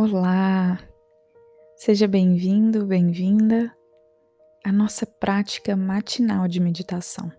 Olá, 0.00 0.78
seja 1.74 2.06
bem-vindo, 2.06 2.86
bem-vinda 2.86 3.76
à 4.64 4.70
nossa 4.70 5.04
prática 5.04 5.74
matinal 5.74 6.46
de 6.46 6.60
meditação. 6.60 7.32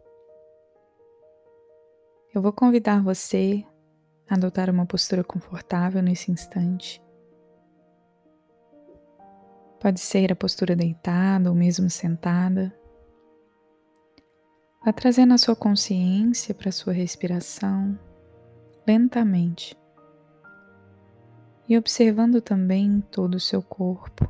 Eu 2.35 2.41
vou 2.41 2.51
convidar 2.51 3.01
você 3.01 3.63
a 4.29 4.35
adotar 4.35 4.69
uma 4.69 4.85
postura 4.85 5.23
confortável 5.23 6.01
nesse 6.01 6.33
instante. 6.33 7.01
Pode 9.79 10.01
ser 10.01 10.29
a 10.33 10.35
postura 10.35 10.75
deitada 10.75 11.49
ou 11.49 11.55
mesmo 11.55 11.89
sentada. 11.89 12.77
Vá 14.85 14.91
trazendo 14.91 15.33
a 15.33 15.37
sua 15.37 15.55
consciência 15.55 16.53
para 16.53 16.67
a 16.67 16.73
sua 16.73 16.91
respiração 16.91 17.97
lentamente 18.85 19.78
e 21.69 21.77
observando 21.77 22.41
também 22.41 22.99
todo 23.11 23.35
o 23.35 23.39
seu 23.39 23.61
corpo. 23.61 24.27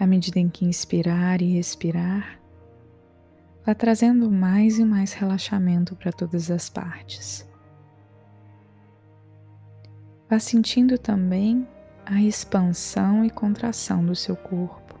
À 0.00 0.06
medida 0.06 0.38
em 0.38 0.48
que 0.48 0.64
inspirar 0.64 1.42
e 1.42 1.58
expirar, 1.58 2.40
vá 3.66 3.74
trazendo 3.74 4.30
mais 4.30 4.78
e 4.78 4.84
mais 4.84 5.12
relaxamento 5.12 5.94
para 5.94 6.10
todas 6.10 6.50
as 6.50 6.70
partes. 6.70 7.46
Vá 10.28 10.38
sentindo 10.38 10.96
também 10.96 11.68
a 12.06 12.22
expansão 12.22 13.22
e 13.22 13.28
contração 13.30 14.04
do 14.04 14.16
seu 14.16 14.34
corpo, 14.34 14.98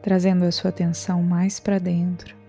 trazendo 0.00 0.44
a 0.44 0.52
sua 0.52 0.70
atenção 0.70 1.24
mais 1.24 1.58
para 1.58 1.80
dentro 1.80 2.39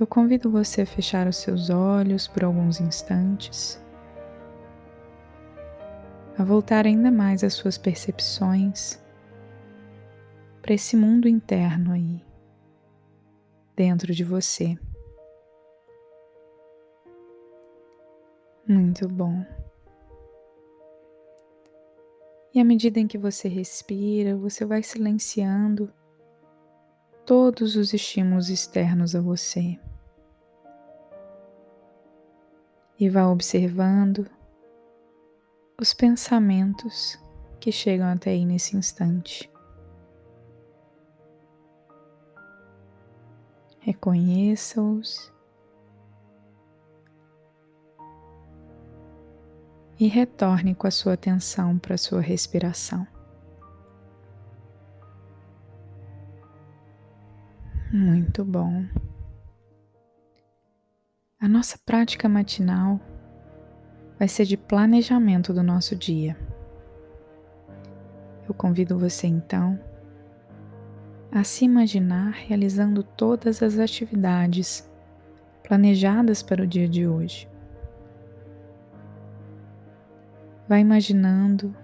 eu 0.00 0.06
convido 0.06 0.50
você 0.50 0.80
a 0.80 0.86
fechar 0.86 1.28
os 1.28 1.36
seus 1.36 1.68
olhos 1.68 2.26
por 2.26 2.42
alguns 2.42 2.80
instantes, 2.80 3.78
a 6.38 6.42
voltar 6.42 6.86
ainda 6.86 7.10
mais 7.10 7.44
as 7.44 7.52
suas 7.52 7.76
percepções 7.76 8.98
para 10.62 10.72
esse 10.72 10.96
mundo 10.96 11.28
interno 11.28 11.92
aí, 11.92 12.24
dentro 13.76 14.14
de 14.14 14.24
você. 14.24 14.78
Muito 18.66 19.06
bom. 19.06 19.44
E 22.54 22.58
à 22.58 22.64
medida 22.64 22.98
em 22.98 23.06
que 23.06 23.18
você 23.18 23.48
respira, 23.48 24.34
você 24.34 24.64
vai 24.64 24.82
silenciando 24.82 25.92
todos 27.26 27.76
os 27.76 27.92
estímulos 27.92 28.48
externos 28.48 29.14
a 29.14 29.20
você. 29.20 29.78
E 33.00 33.08
vá 33.08 33.26
observando 33.26 34.30
os 35.80 35.94
pensamentos 35.94 37.18
que 37.58 37.72
chegam 37.72 38.06
até 38.06 38.32
aí 38.32 38.44
nesse 38.44 38.76
instante. 38.76 39.50
Reconheça-os 43.78 45.32
e 49.98 50.06
retorne 50.06 50.74
com 50.74 50.86
a 50.86 50.90
sua 50.90 51.14
atenção 51.14 51.78
para 51.78 51.94
a 51.94 51.98
sua 51.98 52.20
respiração. 52.20 53.06
Muito 57.90 58.44
bom. 58.44 58.84
A 61.42 61.48
nossa 61.48 61.78
prática 61.86 62.28
matinal 62.28 63.00
vai 64.18 64.28
ser 64.28 64.44
de 64.44 64.58
planejamento 64.58 65.54
do 65.54 65.62
nosso 65.62 65.96
dia. 65.96 66.36
Eu 68.46 68.52
convido 68.52 68.98
você 68.98 69.26
então 69.26 69.80
a 71.32 71.42
se 71.42 71.64
imaginar 71.64 72.32
realizando 72.32 73.02
todas 73.02 73.62
as 73.62 73.78
atividades 73.78 74.86
planejadas 75.62 76.42
para 76.42 76.62
o 76.62 76.66
dia 76.66 76.86
de 76.86 77.08
hoje. 77.08 77.48
Vai 80.68 80.80
imaginando 80.80 81.74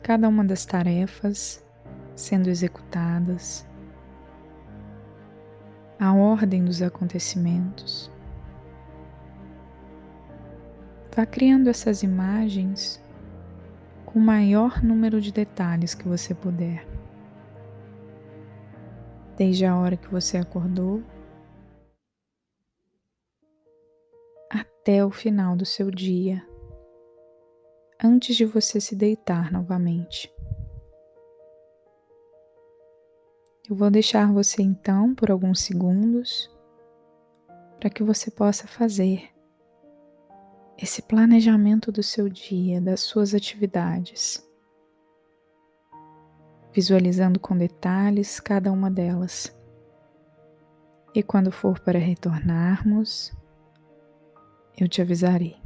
cada 0.00 0.28
uma 0.28 0.44
das 0.44 0.64
tarefas 0.64 1.60
sendo 2.14 2.48
executadas, 2.48 3.66
a 5.98 6.14
ordem 6.14 6.64
dos 6.64 6.80
acontecimentos 6.80 8.12
Vá 11.14 11.26
criando 11.26 11.68
essas 11.68 12.04
imagens 12.04 13.02
com 14.06 14.18
o 14.18 14.22
maior 14.22 14.82
número 14.82 15.20
de 15.20 15.32
detalhes 15.32 15.92
que 15.92 16.06
você 16.06 16.34
puder. 16.34 16.86
Desde 19.36 19.64
a 19.64 19.76
hora 19.76 19.96
que 19.96 20.08
você 20.08 20.36
acordou 20.36 21.02
até 24.48 25.04
o 25.04 25.10
final 25.10 25.56
do 25.56 25.66
seu 25.66 25.90
dia, 25.90 26.46
antes 28.02 28.36
de 28.36 28.44
você 28.44 28.80
se 28.80 28.94
deitar 28.94 29.50
novamente. 29.50 30.32
Eu 33.68 33.74
vou 33.74 33.90
deixar 33.90 34.32
você 34.32 34.62
então 34.62 35.14
por 35.14 35.30
alguns 35.30 35.60
segundos 35.60 36.50
para 37.78 37.90
que 37.90 38.02
você 38.02 38.30
possa 38.30 38.66
fazer 38.66 39.30
esse 40.82 41.02
planejamento 41.02 41.92
do 41.92 42.02
seu 42.02 42.26
dia, 42.26 42.80
das 42.80 43.00
suas 43.00 43.34
atividades, 43.34 44.42
visualizando 46.72 47.38
com 47.38 47.54
detalhes 47.56 48.40
cada 48.40 48.72
uma 48.72 48.90
delas. 48.90 49.54
E 51.14 51.22
quando 51.22 51.52
for 51.52 51.78
para 51.80 51.98
retornarmos, 51.98 53.30
eu 54.78 54.88
te 54.88 55.02
avisarei. 55.02 55.60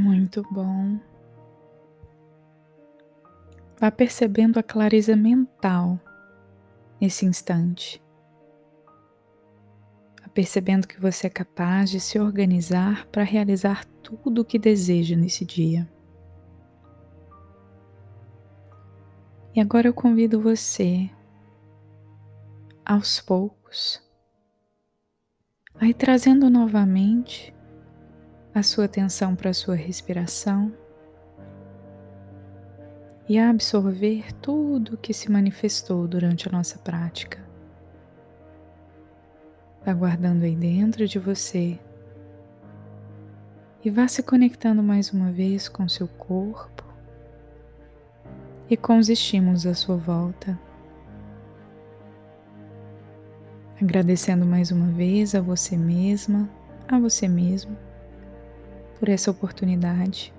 Muito 0.00 0.42
bom. 0.50 0.98
Vá 3.78 3.90
percebendo 3.90 4.58
a 4.58 4.62
clareza 4.62 5.14
mental 5.14 6.00
nesse 6.98 7.26
instante. 7.26 8.02
Vá 10.22 10.28
percebendo 10.30 10.88
que 10.88 10.98
você 10.98 11.26
é 11.26 11.30
capaz 11.30 11.90
de 11.90 12.00
se 12.00 12.18
organizar 12.18 13.06
para 13.08 13.22
realizar 13.22 13.84
tudo 14.02 14.40
o 14.40 14.44
que 14.44 14.58
deseja 14.58 15.14
nesse 15.14 15.44
dia. 15.44 15.86
E 19.54 19.60
agora 19.60 19.86
eu 19.86 19.92
convido 19.92 20.40
você, 20.40 21.10
aos 22.86 23.20
poucos, 23.20 24.02
a 25.74 25.86
ir 25.86 25.94
trazendo 25.94 26.48
novamente 26.48 27.54
a 28.54 28.62
sua 28.62 28.86
atenção 28.86 29.36
para 29.36 29.50
a 29.50 29.54
sua 29.54 29.74
respiração 29.76 30.72
e 33.28 33.38
a 33.38 33.48
absorver 33.48 34.32
tudo 34.42 34.94
o 34.94 34.96
que 34.96 35.14
se 35.14 35.30
manifestou 35.30 36.08
durante 36.08 36.48
a 36.48 36.52
nossa 36.52 36.78
prática. 36.78 37.38
Vá 39.84 39.94
guardando 39.94 40.42
aí 40.42 40.56
dentro 40.56 41.06
de 41.06 41.18
você 41.18 41.78
e 43.84 43.88
vá 43.88 44.08
se 44.08 44.22
conectando 44.22 44.82
mais 44.82 45.12
uma 45.12 45.30
vez 45.30 45.68
com 45.68 45.88
seu 45.88 46.08
corpo 46.08 46.84
e 48.68 48.76
com 48.76 48.98
os 48.98 49.08
estímulos 49.08 49.64
à 49.64 49.74
sua 49.74 49.96
volta. 49.96 50.58
Agradecendo 53.80 54.44
mais 54.44 54.70
uma 54.70 54.88
vez 54.88 55.34
a 55.34 55.40
você 55.40 55.76
mesma, 55.76 56.50
a 56.86 56.98
você 56.98 57.26
mesmo, 57.26 57.76
por 59.00 59.08
essa 59.08 59.30
oportunidade, 59.30 60.32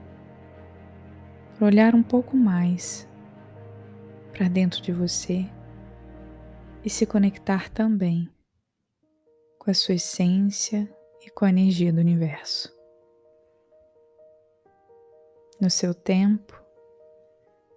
por 1.57 1.65
olhar 1.65 1.95
um 1.95 2.03
pouco 2.03 2.37
mais 2.37 3.09
para 4.31 4.47
dentro 4.47 4.79
de 4.83 4.91
você 4.93 5.49
e 6.85 6.89
se 6.89 7.07
conectar 7.07 7.69
também 7.71 8.29
com 9.57 9.71
a 9.71 9.73
sua 9.73 9.95
essência 9.95 10.87
e 11.25 11.31
com 11.31 11.43
a 11.43 11.49
energia 11.49 11.91
do 11.91 11.99
universo. 11.99 12.71
No 15.59 15.69
seu 15.69 15.93
tempo, 15.93 16.63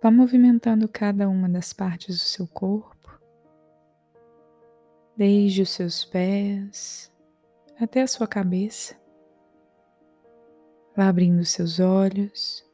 vá 0.03 0.11
movimentando 0.11 0.87
cada 0.87 1.31
uma 1.31 1.49
das 1.49 1.73
partes 1.73 2.19
do 2.19 2.25
seu 2.25 2.47
corpo, 2.47 3.19
desde 5.17 5.63
os 5.63 5.71
seus 5.71 6.05
pés 6.05 7.11
até 7.81 8.03
a 8.03 8.07
sua 8.07 8.27
cabeça. 8.27 9.03
Vá 10.96 11.08
abrindo 11.08 11.44
seus 11.44 11.81
olhos 11.81 12.64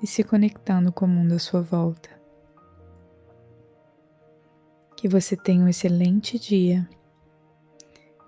e 0.00 0.06
se 0.06 0.22
conectando 0.22 0.92
com 0.92 1.06
o 1.06 1.08
mundo 1.08 1.34
à 1.34 1.38
sua 1.38 1.60
volta. 1.60 2.08
Que 4.96 5.08
você 5.08 5.36
tenha 5.36 5.64
um 5.64 5.68
excelente 5.68 6.38
dia. 6.38 6.88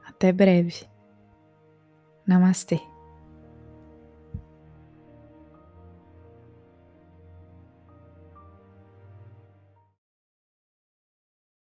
Até 0.05 0.33
breve. 0.33 0.85
Namastê. 2.27 2.81